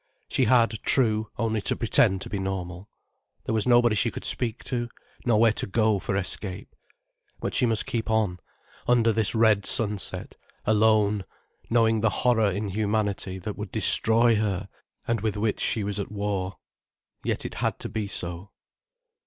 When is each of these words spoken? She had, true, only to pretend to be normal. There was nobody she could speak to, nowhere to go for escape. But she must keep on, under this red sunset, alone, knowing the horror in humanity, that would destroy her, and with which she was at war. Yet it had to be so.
She 0.29 0.45
had, 0.45 0.79
true, 0.81 1.29
only 1.37 1.61
to 1.61 1.75
pretend 1.75 2.21
to 2.21 2.29
be 2.31 2.39
normal. 2.39 2.89
There 3.45 3.53
was 3.53 3.67
nobody 3.67 3.93
she 3.95 4.09
could 4.09 4.23
speak 4.23 4.63
to, 4.63 4.89
nowhere 5.27 5.51
to 5.53 5.67
go 5.67 5.99
for 5.99 6.15
escape. 6.15 6.75
But 7.39 7.53
she 7.53 7.67
must 7.67 7.85
keep 7.85 8.09
on, 8.09 8.39
under 8.87 9.13
this 9.13 9.35
red 9.35 9.63
sunset, 9.63 10.35
alone, 10.65 11.23
knowing 11.69 11.99
the 12.01 12.09
horror 12.09 12.49
in 12.49 12.69
humanity, 12.69 13.37
that 13.37 13.55
would 13.57 13.71
destroy 13.71 14.37
her, 14.37 14.69
and 15.07 15.21
with 15.21 15.37
which 15.37 15.59
she 15.59 15.83
was 15.83 15.99
at 15.99 16.11
war. 16.11 16.55
Yet 17.23 17.45
it 17.45 17.53
had 17.61 17.77
to 17.81 17.87
be 17.87 18.07
so. 18.07 18.49